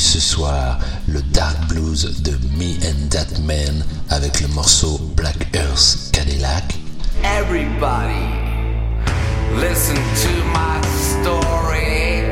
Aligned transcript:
ce 0.00 0.18
soir, 0.18 0.78
le 1.08 1.20
Dark 1.20 1.68
Blues 1.68 2.22
de 2.22 2.32
Me 2.56 2.74
and 2.88 3.08
That 3.10 3.38
Man 3.42 3.84
avec 4.08 4.40
le 4.40 4.48
morceau 4.48 4.98
Black 5.14 5.36
Earth 5.54 6.10
Cadillac. 6.12 6.74
Everybody, 7.22 8.24
listen 9.60 9.96
to 9.96 10.30
my 10.54 10.80
story 10.96 12.24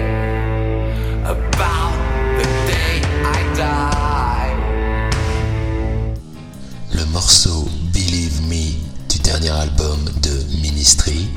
about 1.24 1.92
the 2.38 2.48
day 2.66 3.02
I 3.22 3.44
die. 3.54 4.54
Le 6.94 7.04
morceau 7.12 7.68
Believe 7.92 8.40
Me 8.48 8.78
du 9.10 9.18
dernier 9.18 9.50
album 9.50 10.08
de 10.22 10.42
Ministry. 10.62 11.28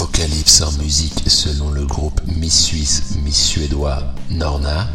L'apocalypse 0.00 0.62
en 0.62 0.72
musique 0.82 1.24
selon 1.26 1.72
le 1.72 1.84
groupe 1.84 2.22
mi-suisse, 2.26 3.16
mi-suédois 3.22 4.02
Norna. 4.30 4.88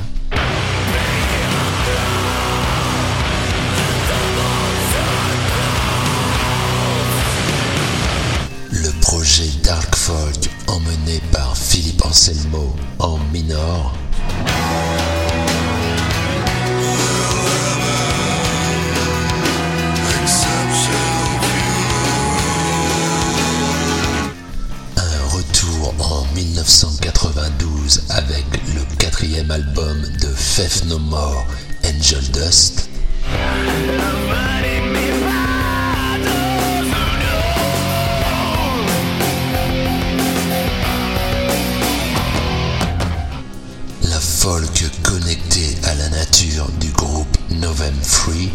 Le 8.71 8.89
projet 9.01 9.47
Dark 9.63 9.95
Folk 9.95 10.49
emmené 10.65 11.21
par 11.31 11.55
Philippe 11.55 12.03
Anselmo 12.03 12.75
en 12.97 13.19
minor. 13.31 13.93
1992 27.15 28.03
avec 28.09 28.45
le 28.73 28.81
quatrième 28.97 29.49
album 29.49 30.01
de 30.21 30.27
Faith 30.27 30.83
No 30.87 30.99
More, 30.99 31.45
Angel 31.85 32.23
Dust. 32.31 32.89
La 44.03 44.19
folk 44.19 44.83
connectée 45.03 45.75
à 45.83 45.95
la 45.95 46.09
nature 46.09 46.69
du 46.79 46.91
groupe 46.91 47.37
Novem 47.49 47.95
Free. 48.01 48.51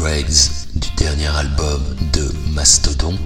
Du 0.00 0.88
dernier 0.96 1.26
album 1.26 1.82
de 2.12 2.30
Mastodon. 2.54 3.18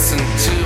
Listen 0.00 0.18
to 0.38 0.59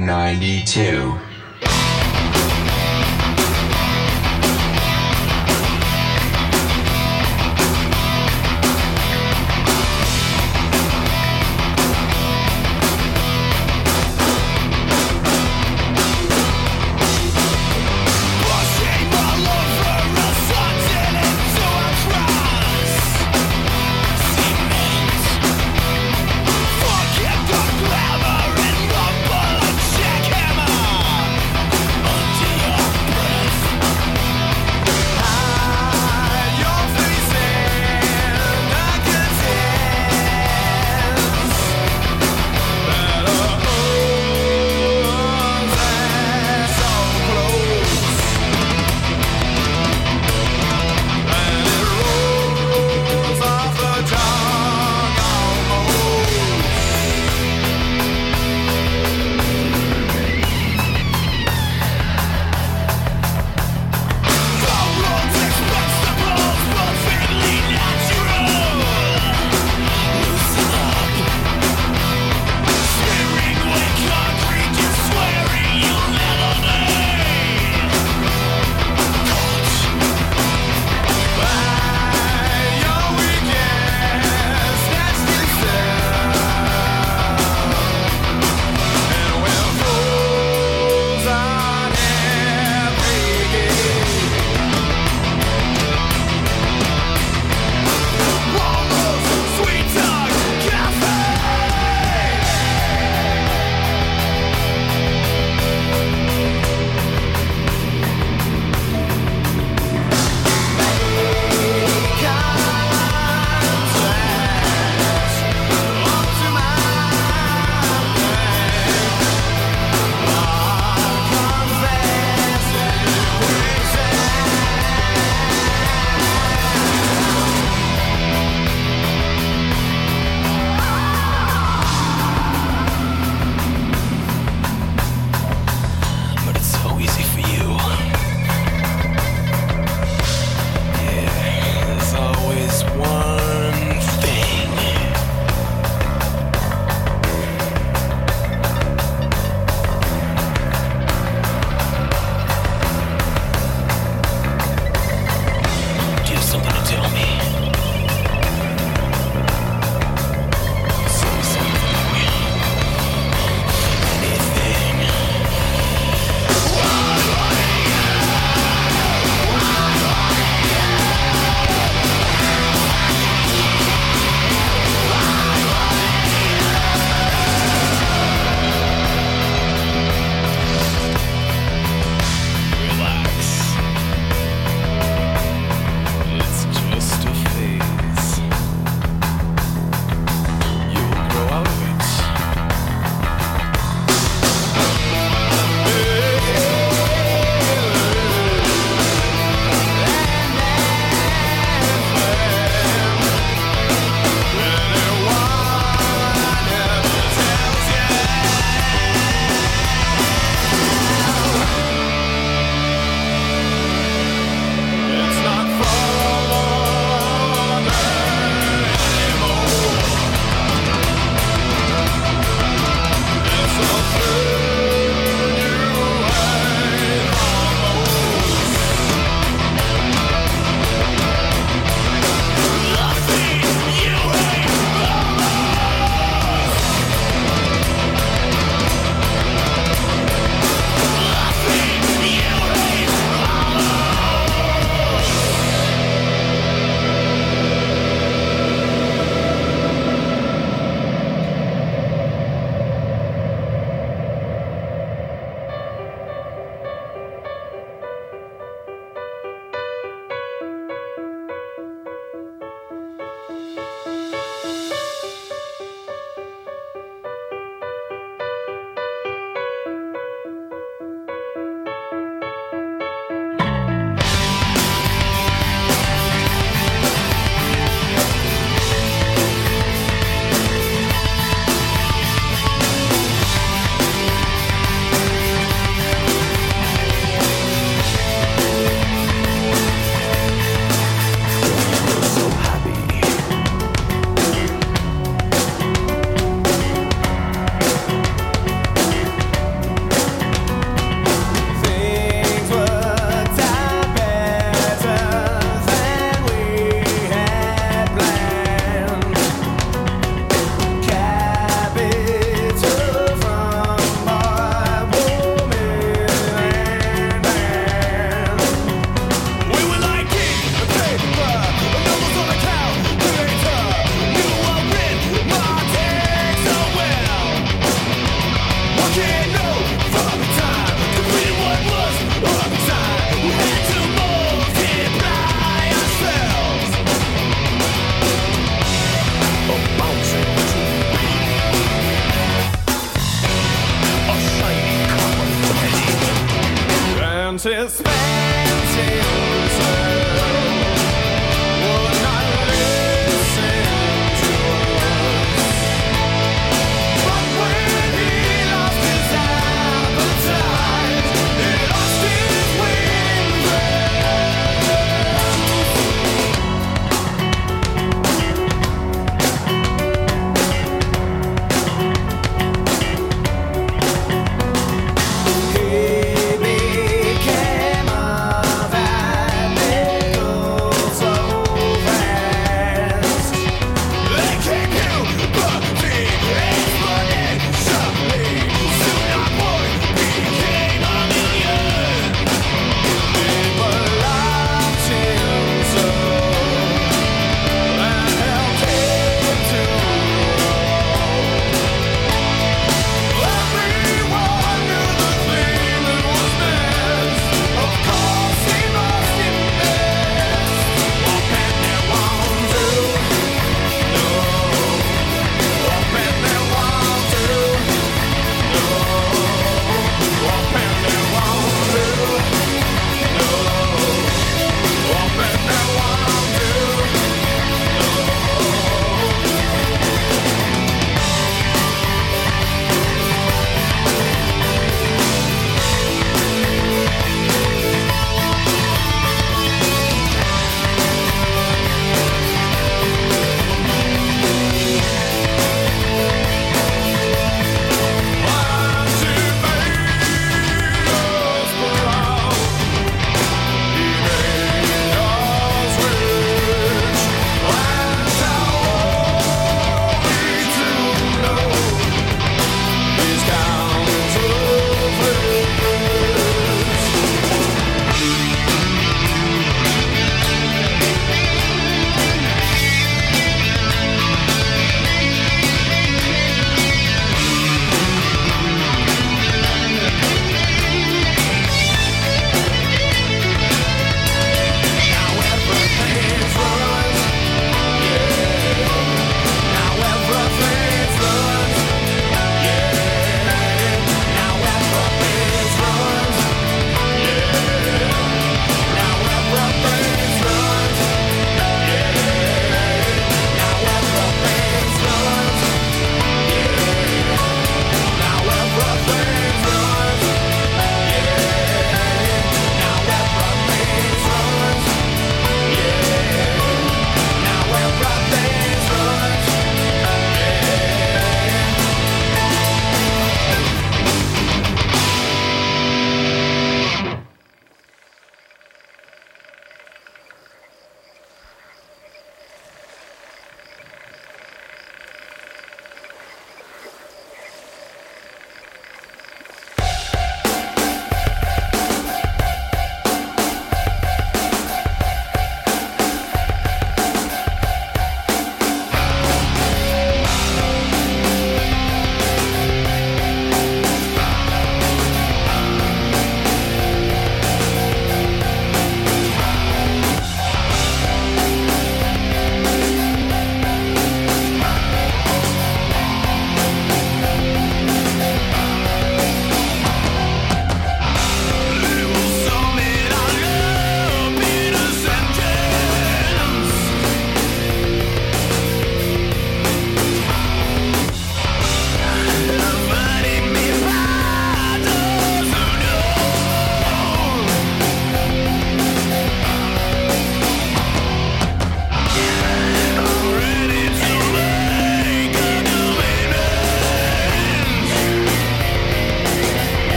1992. 0.00 1.29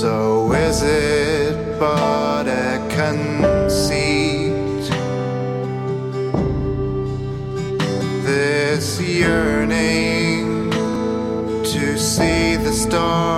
So 0.00 0.52
is 0.52 0.82
it 0.82 1.80
but 1.80 2.46
a 2.46 2.86
conceit? 2.90 4.52
This 8.22 9.00
yearning 9.00 10.70
to 10.70 11.96
see 11.98 12.56
the 12.56 12.72
stars. 12.72 13.35